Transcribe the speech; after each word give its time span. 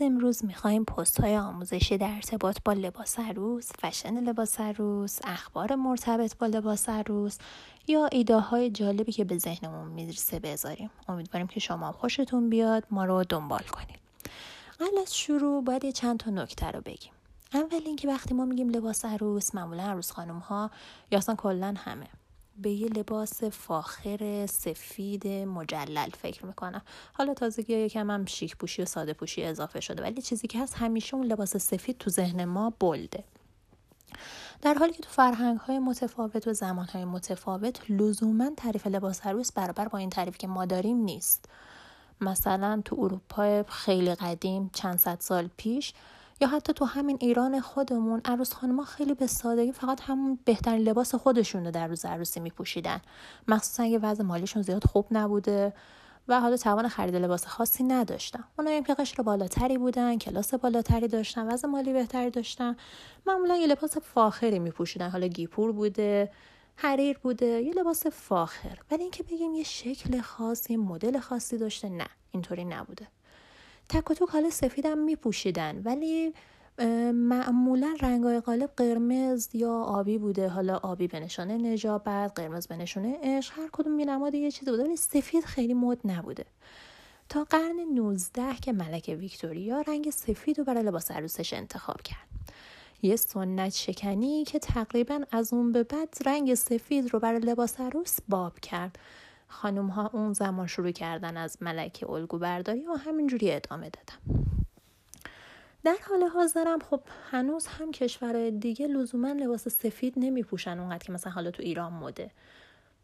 امروز 0.00 0.44
می‌خوایم 0.44 0.84
پست 0.84 1.20
های 1.20 1.36
آموزشی 1.36 1.98
در 1.98 2.14
ارتباط 2.14 2.58
با 2.64 2.72
لباس 2.72 3.18
عروس، 3.18 3.70
فشن 3.78 4.20
لباس 4.20 4.60
عروس، 4.60 5.18
اخبار 5.24 5.74
مرتبط 5.74 6.36
با 6.36 6.46
لباس 6.46 6.88
عروس 6.88 7.38
یا 7.86 8.06
ایده 8.12 8.38
های 8.38 8.70
جالبی 8.70 9.12
که 9.12 9.24
به 9.24 9.38
ذهنمون 9.38 9.88
می‌رسه 9.88 10.38
بذاریم. 10.38 10.90
امیدواریم 11.08 11.46
که 11.46 11.60
شما 11.60 11.92
خوشتون 11.92 12.50
بیاد 12.50 12.84
ما 12.90 13.04
رو 13.04 13.24
دنبال 13.24 13.62
کنید. 13.72 13.98
قبل 14.80 14.98
از 15.02 15.16
شروع 15.16 15.64
باید 15.64 15.84
یه 15.84 15.92
چند 15.92 16.18
تا 16.20 16.30
نکته 16.30 16.70
رو 16.70 16.80
بگیم. 16.80 17.12
اول 17.54 17.80
اینکه 17.86 18.08
وقتی 18.08 18.34
ما 18.34 18.44
میگیم 18.44 18.68
لباس 18.68 19.04
عروس 19.04 19.54
معمولا 19.54 19.82
عروس 19.82 20.10
خانم 20.10 20.38
ها 20.38 20.70
یا 21.10 21.18
اصلا 21.18 21.34
کلا 21.34 21.74
همه 21.78 22.06
به 22.58 22.70
یه 22.70 22.88
لباس 22.88 23.44
فاخر 23.44 24.46
سفید 24.46 25.28
مجلل 25.28 26.10
فکر 26.10 26.46
می‌کنم. 26.46 26.82
حالا 27.12 27.34
تازگی 27.34 27.72
یکم 27.72 28.10
هم 28.10 28.24
شیک 28.24 28.56
پوشی 28.56 28.82
و 28.82 28.84
ساده 28.84 29.12
پوشی 29.12 29.44
اضافه 29.44 29.80
شده 29.80 30.02
ولی 30.02 30.22
چیزی 30.22 30.46
که 30.46 30.60
هست 30.60 30.74
همیشه 30.74 31.14
اون 31.14 31.26
لباس 31.26 31.56
سفید 31.56 31.98
تو 31.98 32.10
ذهن 32.10 32.44
ما 32.44 32.70
بلده. 32.80 33.24
در 34.62 34.74
حالی 34.74 34.92
که 34.92 35.02
تو 35.02 35.10
فرهنگ 35.10 35.58
های 35.58 35.78
متفاوت 35.78 36.48
و 36.48 36.52
زمان 36.52 36.86
های 36.86 37.04
متفاوت 37.04 37.90
لزوما 37.90 38.50
تعریف 38.56 38.86
لباس 38.86 39.26
عروس 39.26 39.52
برابر 39.52 39.88
با 39.88 39.98
این 39.98 40.10
تعریف 40.10 40.38
که 40.38 40.46
ما 40.46 40.64
داریم 40.64 40.96
نیست. 40.96 41.44
مثلا 42.20 42.82
تو 42.84 42.96
اروپا 42.98 43.62
خیلی 43.62 44.14
قدیم 44.14 44.70
چند 44.74 44.98
صد 44.98 45.20
سال 45.20 45.48
پیش 45.56 45.92
یا 46.40 46.48
حتی 46.48 46.72
تو 46.72 46.84
همین 46.84 47.18
ایران 47.20 47.60
خودمون 47.60 48.20
عروس 48.24 48.52
خانما 48.52 48.84
خیلی 48.84 49.14
به 49.14 49.26
سادگی 49.26 49.72
فقط 49.72 50.00
همون 50.00 50.38
بهترین 50.44 50.82
لباس 50.82 51.14
خودشون 51.14 51.64
رو 51.64 51.70
در 51.70 51.86
روز 51.86 52.04
عروسی 52.04 52.40
میپوشیدن. 52.40 53.00
مخصوصا 53.48 53.82
اگه 53.82 53.98
وضع 53.98 54.22
مالیشون 54.22 54.62
زیاد 54.62 54.84
خوب 54.84 55.06
نبوده 55.10 55.72
و 56.28 56.40
حالا 56.40 56.56
توان 56.56 56.88
خرید 56.88 57.16
لباس 57.16 57.46
خاصی 57.46 57.82
اونایی 58.58 58.76
هم 58.76 58.84
که 58.84 58.94
قشر 58.94 59.22
بالاتری 59.22 59.78
بودن 59.78 60.18
کلاس 60.18 60.54
بالاتری 60.54 61.08
داشتن 61.08 61.52
وضع 61.52 61.68
مالی 61.68 61.92
بهتری 61.92 62.30
داشتن. 62.30 62.76
معمولا 63.26 63.56
یه 63.56 63.66
لباس 63.66 63.98
فاخری 63.98 64.58
میپوشیدن. 64.58 65.10
حالا 65.10 65.26
گیپور 65.26 65.72
بوده 65.72 66.30
حریر 66.76 67.18
بوده 67.18 67.46
یه 67.46 67.74
لباس 67.74 68.06
فاخر. 68.06 68.78
ولی 68.90 69.02
اینکه 69.02 69.22
بگیم 69.22 69.54
یه 69.54 69.64
شکل 69.64 70.20
خاصی 70.20 70.76
مدل 70.76 71.20
خاصی 71.20 71.58
داشته 71.58 71.88
نه 71.88 72.06
اینطوری 72.30 72.64
نبوده. 72.64 73.06
تک 73.88 74.10
و 74.10 74.14
توک 74.14 74.28
حالا 74.28 74.50
سفیدم 74.50 74.98
میپوشیدن 74.98 75.82
ولی 75.84 76.34
معمولا 77.12 77.96
رنگای 78.00 78.40
غالب 78.40 78.70
قرمز 78.76 79.48
یا 79.52 79.72
آبی 79.72 80.18
بوده. 80.18 80.48
حالا 80.48 80.76
آبی 80.76 81.08
به 81.08 81.20
نشانه 81.20 81.58
نجابت 81.58 82.32
قرمز 82.34 82.66
به 82.66 82.76
نشانه 82.76 83.18
عشق 83.22 83.58
هر 83.58 83.68
کدوم 83.72 83.92
می 83.92 84.04
نماد 84.04 84.34
یه 84.34 84.50
چیزی 84.50 84.70
بوده 84.70 84.82
ولی 84.84 84.96
سفید 84.96 85.44
خیلی 85.44 85.74
مد 85.74 85.98
نبوده. 86.04 86.44
تا 87.28 87.44
قرن 87.44 87.80
19 87.94 88.54
که 88.62 88.72
ملکه 88.72 89.14
ویکتوریا 89.14 89.80
رنگ 89.80 90.10
سفید 90.10 90.58
رو 90.58 90.64
برای 90.64 90.82
لباس 90.82 91.10
عروسش 91.10 91.52
انتخاب 91.52 92.02
کرد. 92.02 92.28
یه 93.02 93.16
سنت 93.16 93.74
شکنی 93.74 94.44
که 94.44 94.58
تقریبا 94.58 95.20
از 95.30 95.52
اون 95.52 95.72
به 95.72 95.82
بعد 95.82 96.18
رنگ 96.26 96.54
سفید 96.54 97.12
رو 97.12 97.18
برای 97.18 97.40
لباس 97.40 97.80
عروس 97.80 98.18
باب 98.28 98.58
کرد. 98.60 98.98
خانم 99.48 99.86
ها 99.86 100.10
اون 100.12 100.32
زمان 100.32 100.66
شروع 100.66 100.90
کردن 100.90 101.36
از 101.36 101.56
ملکه 101.60 102.10
الگو 102.10 102.38
برداری 102.38 102.86
و 102.86 102.92
همینجوری 102.92 103.52
ادامه 103.52 103.90
دادم 103.90 104.48
در 105.84 105.96
حال 106.08 106.22
حاضرم 106.22 106.78
خب 106.78 107.00
هنوز 107.30 107.66
هم 107.66 107.92
کشورهای 107.92 108.50
دیگه 108.50 108.86
لزوما 108.86 109.32
لباس 109.32 109.68
سفید 109.68 110.14
نمی 110.16 110.42
پوشن 110.42 110.78
اونقدر 110.78 110.98
که 110.98 111.12
مثلا 111.12 111.32
حالا 111.32 111.50
تو 111.50 111.62
ایران 111.62 111.92
مده. 111.92 112.30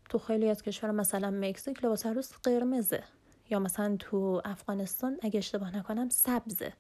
تو 0.09 0.19
خیلی 0.19 0.48
از 0.48 0.62
کشور 0.62 0.91
مثلا 0.91 1.31
مکزیک 1.31 1.84
لباس 1.84 2.06
عروس 2.06 2.33
قرمزه 2.42 3.03
یا 3.50 3.59
مثلا 3.59 3.97
تو 3.98 4.42
افغانستان 4.45 5.19
اگه 5.22 5.39
اشتباه 5.39 5.77
نکنم 5.77 6.09
سبزه. 6.09 6.72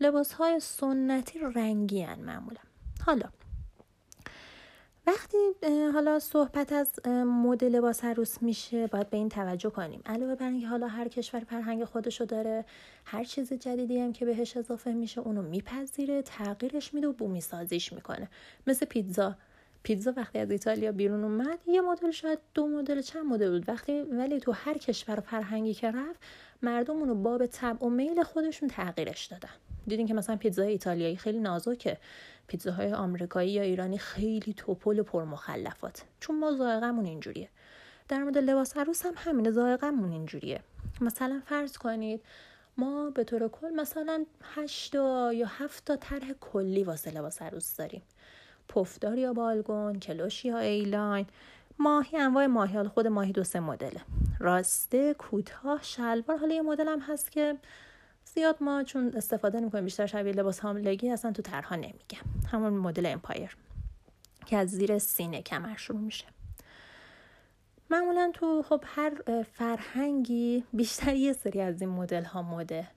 لباس 0.00 0.32
های 0.32 0.60
سنتی 0.60 1.38
رنگی 1.54 2.02
هن 2.02 2.20
معمولا. 2.20 2.60
حالا 3.06 3.28
وقتی 5.06 5.36
حالا 5.92 6.18
صحبت 6.18 6.72
از 6.72 7.06
مدل 7.26 7.68
لباس 7.68 8.04
عروس 8.04 8.42
میشه 8.42 8.86
باید 8.86 9.10
به 9.10 9.16
این 9.16 9.28
توجه 9.28 9.70
کنیم. 9.70 10.02
علاوه 10.06 10.34
بر 10.34 10.48
اینکه 10.48 10.66
حالا 10.66 10.86
هر 10.86 11.08
کشور 11.08 11.40
فرهنگ 11.40 11.84
خودشو 11.84 12.24
داره 12.24 12.64
هر 13.04 13.24
چیز 13.24 13.52
جدیدی 13.52 14.00
هم 14.00 14.12
که 14.12 14.24
بهش 14.24 14.56
اضافه 14.56 14.92
میشه 14.92 15.20
اونو 15.20 15.42
میپذیره 15.42 16.22
تغییرش 16.22 16.94
میده 16.94 17.08
و 17.08 17.12
بومی 17.12 17.40
سازیش 17.40 17.92
می‌کنه. 17.92 18.28
مثل 18.66 18.86
پیتزا. 18.86 19.34
پیتزا 19.82 20.12
وقتی 20.16 20.38
از 20.38 20.50
ایتالیا 20.50 20.92
بیرون 20.92 21.24
اومد 21.24 21.58
یه 21.66 21.80
مدل 21.80 22.10
شاید 22.10 22.38
دو 22.54 22.66
مدل 22.66 23.00
چند 23.00 23.26
مدل 23.26 23.50
بود. 23.50 23.68
وقتی 23.68 24.02
ولی 24.02 24.40
تو 24.40 24.52
هر 24.52 24.78
کشور 24.78 25.20
فرهنگی 25.20 25.74
که 25.74 25.90
رفت 25.90 26.20
مردم 26.62 26.96
اونو 26.96 27.14
باب 27.14 27.46
طبع 27.46 27.86
و 27.86 27.88
میل 27.88 28.22
خودشون 28.22 28.68
تغییرش 28.68 29.26
دادن. 29.26 29.50
دیدین 29.86 30.06
که 30.06 30.14
مثلا 30.14 30.36
پیتزای 30.36 30.68
ایتالیایی 30.68 31.16
خیلی 31.16 31.38
نازکه. 31.38 31.98
پیتزاهای 32.46 32.92
آمریکایی 32.92 33.50
یا 33.50 33.62
ایرانی 33.62 33.98
خیلی 33.98 34.54
توپل 34.56 34.98
و 34.98 35.02
پرمخلفات. 35.02 36.02
چون 36.20 36.38
ما 36.38 36.52
ذائقمون 36.52 37.06
اینجوریه. 37.06 37.48
در 38.08 38.22
مورد 38.22 38.38
لباس 38.38 38.76
عروس 38.76 39.06
هم 39.06 39.12
همینه 39.16 39.50
ذائقمون 39.50 40.12
اینجوریه. 40.12 40.60
مثلا 41.00 41.42
فرض 41.46 41.76
کنید 41.76 42.20
ما 42.76 43.10
به 43.10 43.24
طور 43.24 43.48
کل 43.48 43.70
مثلا 43.70 44.24
هشت 44.42 44.94
یا 44.94 45.46
هفت 45.46 45.84
تا 45.84 45.96
طرح 45.96 46.32
کلی 46.40 46.84
واسه 46.84 47.10
لباس 47.10 47.42
عروس 47.42 47.76
داریم. 47.76 48.02
پفدار 48.68 49.18
یا 49.18 49.32
ball 49.32 49.65
gown 49.65 49.98
کلوش 49.98 50.44
یا 50.44 50.58
A-line. 50.58 51.26
ماهی 51.78 52.18
انواع 52.18 52.46
ماهی. 52.46 52.74
حالا 52.74 52.88
خود 52.88 53.06
ماهی 53.06 53.32
دو 53.32 53.44
سه 53.44 53.60
مدله. 53.60 54.00
راسته 54.40 55.14
کوتاه 55.14 55.82
شلوار. 55.82 56.38
حالا 56.38 56.54
یه 56.54 56.62
مدل 56.62 56.88
هم 56.88 57.00
هست 57.00 57.32
که 57.32 57.58
زیاد 58.34 58.56
ما 58.60 58.82
چون 58.82 59.12
استفاده 59.16 59.60
نمی‌کنیم 59.60 59.84
بیشتر 59.84 60.06
شبیه 60.06 60.32
لباس 60.32 60.60
حاملگی 60.60 61.10
اصلا 61.10 61.32
تو 61.32 61.42
طرحها 61.42 61.76
نمیگم. 61.76 62.48
همون 62.52 62.72
مدل 62.72 63.06
empire 63.06 63.56
که 64.46 64.56
از 64.56 64.68
زیر 64.68 64.98
سینه 64.98 65.42
کمر 65.42 65.76
شروع 65.76 66.00
میشه. 66.00 66.24
معمولا 67.90 68.30
تو 68.34 68.62
خب 68.62 68.84
هر 68.86 69.42
فرهنگی 69.52 70.64
بیشتر 70.72 71.14
یه 71.14 71.32
سری 71.32 71.60
از 71.60 71.80
این 71.80 71.90
مدل 71.90 72.24
ها 72.24 72.42
مده. 72.42 72.88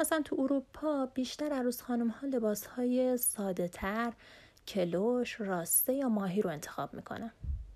مثلا 0.00 0.22
تو 0.24 0.36
اروپا 0.38 1.06
بیشتر 1.06 1.52
عروس 1.52 1.82
خانم 1.82 2.08
ها 2.08 2.26
لباس 2.26 2.66
های 2.66 3.16
ساده 3.16 3.68
تر 3.68 4.12
کلوش 4.68 5.40
راسته 5.40 5.94
یا 5.94 6.08
ماهی 6.08 6.42
رو 6.42 6.50
انتخاب 6.50 6.94
می‌کنن. 6.94 7.30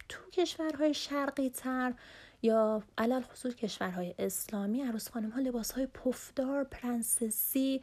تو 0.08 0.30
کشورهای 0.30 0.94
شرقی 0.94 1.50
تر 1.50 1.94
یا 2.44 2.82
علل 2.98 3.22
خصوص 3.22 3.54
کشورهای 3.54 4.14
اسلامی 4.18 4.82
عروس 4.82 5.08
خانم 5.08 5.30
ها 5.30 5.40
لباس 5.40 5.72
های 5.72 5.86
پفدار 5.86 6.64
پرنسسی 6.64 7.82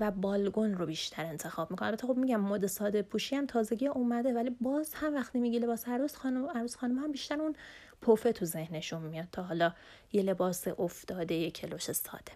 و 0.00 0.10
بالگون 0.10 0.74
رو 0.74 0.86
بیشتر 0.86 1.26
انتخاب 1.26 1.70
می‌کنن. 1.70 1.88
البته 1.88 2.06
خب 2.06 2.16
میگم 2.16 2.40
مد 2.40 2.66
ساده 2.66 3.02
پوشی 3.02 3.36
هم 3.36 3.46
تازگی 3.46 3.86
اومده 3.86 4.32
ولی 4.32 4.50
باز 4.60 4.94
هم 4.94 5.14
وقتی 5.14 5.38
میگی 5.38 5.58
لباس 5.58 5.88
عروس 5.88 6.16
خانم 6.16 6.46
عروس 6.46 6.76
خانم 6.76 6.98
هم 6.98 7.12
بیشتر 7.12 7.40
اون 7.40 7.56
پفه 8.02 8.32
تو 8.32 8.44
ذهنشون 8.44 9.02
میاد 9.02 9.28
تا 9.32 9.42
حالا 9.42 9.72
یه 10.12 10.22
لباس 10.22 10.68
افتاده 10.68 11.34
یه 11.34 11.50
کلوش 11.50 11.92
ساده. 11.92 12.32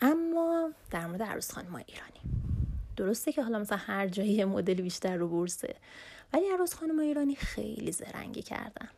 اما 0.00 0.72
در 0.90 1.06
مورد 1.06 1.22
عروس 1.22 1.52
خانم 1.52 1.74
ایرانی. 1.74 2.37
درسته 2.98 3.32
که 3.32 3.42
حالا 3.42 3.58
مثلا 3.58 3.78
هر 3.78 4.08
جایی 4.08 4.44
مدل 4.44 4.74
بیشتر 4.74 5.16
رو 5.16 5.28
بورسه 5.28 5.74
ولی 6.32 6.48
عروس 6.48 6.74
خانم 6.74 6.98
ایرانی 6.98 7.34
خیلی 7.34 7.92
زرنگی 7.92 8.42
کردن. 8.42 8.88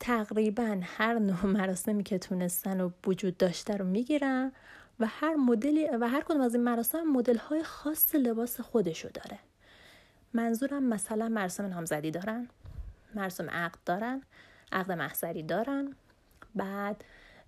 تقریبا 0.00 0.80
هر 0.82 1.18
نوع 1.18 1.46
مراسمی 1.58 2.02
که 2.02 2.18
تونستن 2.18 2.80
و 2.80 2.90
وجود 3.06 3.36
داشته 3.36 3.76
رو 3.76 3.84
می‌گیرن 3.84 4.52
و 5.00 5.06
هر 5.06 5.34
مدلی 5.34 5.88
و 6.00 6.08
هر 6.08 6.20
کدوم 6.20 6.40
از 6.40 6.54
این 6.54 6.64
مراسم 6.64 7.02
مدل 7.02 7.36
های 7.36 7.62
خاص 7.62 8.14
لباس 8.14 8.60
خودشو 8.60 9.08
داره. 9.08 9.38
منظورم 10.34 10.82
مثلا 10.82 11.28
مراسم 11.28 11.66
نامزدی 11.66 12.10
دارن 12.10 12.48
مراسم 13.14 13.50
عقد 13.50 13.78
دارن 13.86 14.22
عقد 14.72 14.92
محضری 14.92 15.42
دارن 15.42 15.94
بعد 16.54 17.04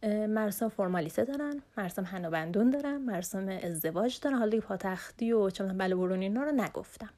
مراسم 0.09 0.69
فرمالیته 0.69 1.25
دارن 1.25 1.62
مراسم 1.77 2.05
هنوبندون 2.05 2.71
دارن 2.71 2.97
مراسم 2.97 3.49
ازدواج 3.49 4.21
دارن. 4.21 4.37
حالا 4.37 4.61
پاتختی 4.61 5.33
و 5.33 5.51
چون 5.51 5.79
بله 5.79 5.95
برونی 5.95 6.25
اینا 6.25 6.43
رو 6.43 6.53
نگفتم. 6.53 7.11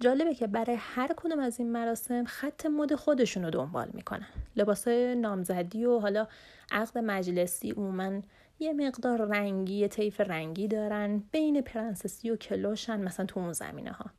جالبه 0.00 0.34
که 0.34 0.46
برای 0.46 0.76
هر 0.80 1.10
کدوم 1.16 1.38
از 1.38 1.58
این 1.58 1.72
مراسم 1.72 2.24
خط 2.24 2.66
مد 2.66 2.94
خودشون 2.94 3.44
رو 3.44 3.50
دنبال 3.50 3.90
می‌کنن. 3.92 4.26
لباس 4.56 4.88
نامزدی 5.16 5.84
و 5.84 5.98
حالا 5.98 6.26
عقد 6.70 6.98
مجلسی 6.98 7.70
عموما 7.70 8.20
یه 8.58 8.72
مقدار 8.72 9.24
رنگی 9.24 9.74
یه 9.74 9.88
طیف 9.88 10.20
رنگی 10.20 10.68
دارن. 10.68 11.22
بین 11.32 11.60
پرنسسی 11.60 12.30
و 12.30 12.36
کلوشن 12.36 13.00
مثلا 13.00 13.26
تو 13.26 13.40
اون 13.40 13.52
زمینه 13.52 13.92
ها 13.92 14.10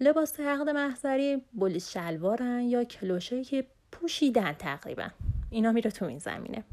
لباس 0.00 0.40
عقد 0.40 0.68
محضری 0.68 1.42
بولیس 1.52 1.90
شلوارن 1.90 2.60
یا 2.60 2.84
کلوشایی 2.84 3.44
که 3.44 3.66
پوشیدن 3.92 4.52
تقریبا. 4.52 5.08
اینا 5.54 5.72
میره 5.72 5.90
تو 5.90 6.04
این 6.04 6.18
زمینه. 6.18 6.64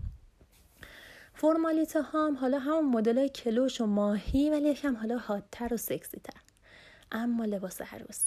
فرمالیته 1.34 2.02
هم 2.02 2.38
حالا 2.38 2.60
همون 2.60 2.86
مدل 2.86 3.28
کلوش 3.28 3.82
و 3.82 3.86
ماهی 3.86 4.50
ولی 4.50 4.70
یکم 4.70 4.96
حالا 4.96 5.18
حادتر 5.18 5.74
و 5.74 5.78
سکسی 5.78 6.22
تر 6.24 6.42
اما 7.12 7.46
لباس 7.46 7.82
عروس 7.82 8.26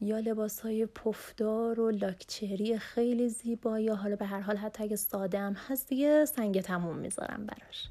یا 0.00 0.18
لباس 0.18 0.60
های 0.60 0.86
پفدار 0.86 1.80
و 1.80 1.90
لاکچری 1.90 2.78
خیلی 2.78 3.28
زیبا 3.28 3.80
یا 3.80 3.94
حالا 3.94 4.16
به 4.16 4.26
هر 4.26 4.40
حال 4.40 4.56
حتی 4.56 4.84
اگه 4.84 4.96
ساده 4.96 5.38
هم 5.38 5.52
هست 5.52 5.88
دیگه 5.88 6.24
سنگ 6.24 6.60
تموم 6.60 6.96
می‌ذارم 6.96 7.46
براش. 7.46 7.88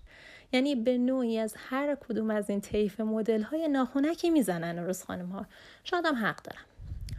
یعنی 0.52 0.76
به 0.76 0.98
نوعی 0.98 1.40
از 1.40 1.56
هر 1.58 1.96
کدوم 1.96 2.30
از 2.30 2.50
این 2.50 2.62
طیف 2.62 3.00
مدل 3.00 3.42
های 3.42 3.68
ناخونکی 3.68 4.30
می‌زنن 4.30 4.80
روز 4.80 5.04
خانم 5.04 5.30
ها 5.30 5.46
شاید 5.84 6.06
هم 6.06 6.16
حق 6.16 6.44
دارم. 6.44 6.66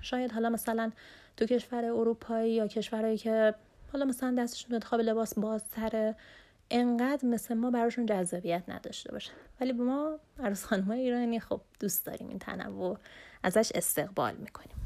شاید 0.03 0.33
حالا 0.33 0.51
مثلا 0.51 0.93
تو 1.37 1.47
کشور 1.47 1.85
اروپایی 1.85 2.55
یا 2.55 2.67
کشورهایی 2.67 3.19
که 3.19 3.55
حالا 3.95 4.05
مثلا 4.07 4.35
دستشون 4.39 4.75
انتخاب 4.75 5.01
لباس 5.01 5.39
بازتره 5.39 6.17
انقدر 6.71 7.29
مثل 7.29 7.55
ما 7.55 7.71
براشون 7.71 8.07
جذابیت 8.07 8.63
نداشته 8.69 9.13
باشه. 9.13 9.31
ولی 9.61 9.73
به 9.73 9.83
ما 9.83 10.19
عروس 10.39 10.65
خانم 10.65 10.91
ایرانی 10.91 11.41
خب 11.41 11.61
دوست 11.81 12.07
داریم 12.07 12.29
این 12.29 12.39
تنوع 12.39 12.99
ازش 13.43 13.73
استقبال 13.75 14.35
می‌کنیم. 14.35 14.77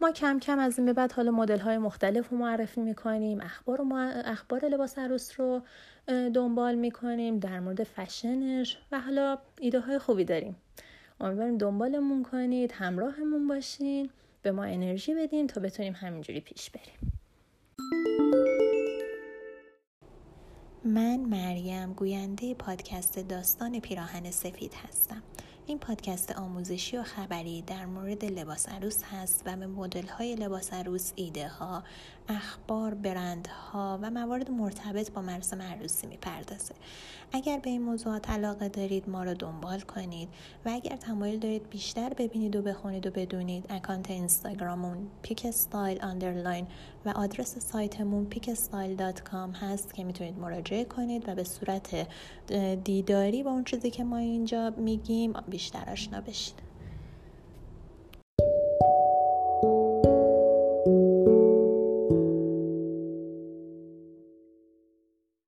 ما 0.00 0.12
کم 0.12 0.38
کم 0.38 0.58
از 0.58 0.78
این 0.78 0.86
به 0.86 0.92
بعد 0.92 1.12
حالا 1.12 1.30
مدل 1.30 1.58
های 1.58 1.78
مختلف 1.78 2.28
رو 2.28 2.36
معرفی 2.36 2.80
می‌کنیم 2.80 3.40
اخبار, 3.40 3.82
و 3.82 3.94
اخبار 4.24 4.64
لباس 4.64 4.98
عروس 4.98 5.40
رو 5.40 5.62
دنبال 6.08 6.74
می‌کنیم 6.74 7.38
در 7.38 7.60
مورد 7.60 7.84
فشنش 7.84 8.78
و 8.92 9.00
حالا 9.00 9.38
ایده 9.60 9.80
های 9.80 9.98
خوبی 9.98 10.24
داریم. 10.24 10.56
امیدواریم 11.20 11.58
دنبالمون 11.58 12.22
کنید 12.22 12.72
همراهمون 12.72 13.48
باشین 13.48 14.10
به 14.42 14.52
ما 14.52 14.64
انرژی 14.64 15.14
بدین 15.14 15.46
تا 15.46 15.60
بتونیم 15.60 15.92
همینجوری 15.92 16.40
پیش 16.40 16.70
بریم. 16.70 17.13
من 20.94 21.16
مریم 21.20 21.92
گوینده 21.92 22.54
پادکست 22.54 23.18
داستان 23.18 23.80
پیراهن 23.80 24.30
سفید 24.30 24.74
هستم. 24.74 25.22
این 25.66 25.78
پادکست 25.78 26.32
آموزشی 26.38 26.96
و 26.96 27.02
خبری 27.02 27.62
در 27.62 27.86
مورد 27.86 28.24
لباس 28.24 28.68
عروس 28.68 29.02
هست 29.02 29.42
و 29.46 29.56
به 29.56 29.66
مدل 29.66 30.06
های 30.06 30.34
لباس 30.34 30.72
عروس 30.72 31.12
ایده 31.16 31.48
ها، 31.48 31.82
اخبار، 32.28 32.94
برندها 32.94 33.98
و 34.02 34.10
موارد 34.10 34.50
مرتبط 34.50 35.10
با 35.10 35.22
مراسم 35.22 35.62
عروسی 35.62 36.06
می‌پردازه. 36.06 36.74
اگر 37.32 37.58
به 37.58 37.70
این 37.70 37.82
موضوعات 37.82 38.30
علاقه 38.30 38.68
دارید 38.68 39.08
ما 39.08 39.24
رو 39.24 39.34
دنبال 39.34 39.80
کنید 39.80 40.28
و 40.66 40.70
اگر 40.72 40.96
تمایل 40.96 41.38
دارید 41.38 41.70
بیشتر 41.70 42.14
ببینید 42.14 42.56
و 42.56 42.62
بخونید 42.62 43.06
و 43.06 43.10
بدونید 43.10 43.66
اکانت 43.68 44.10
اینستاگراممون 44.10 45.06
پیک 45.22 45.46
استایل 45.48 46.02
underline 46.02 46.66
و 47.06 47.08
آدرس 47.08 47.58
سایتمون 47.58 48.24
پیکستایل.com 48.24 49.56
هست 49.60 49.94
که 49.94 50.04
می‌تونید 50.04 50.38
مراجعه 50.38 50.84
کنید 50.84 51.28
و 51.28 51.34
به 51.34 51.44
صورت 51.44 52.08
دیداری 52.84 53.42
با 53.42 53.50
اون 53.50 53.64
چیزی 53.64 53.90
که 53.90 54.04
ما 54.04 54.16
اینجا 54.16 54.70
میگیم 54.76 55.32
بیشتر 55.54 55.90
آشنا 55.90 56.20
بشید. 56.20 56.63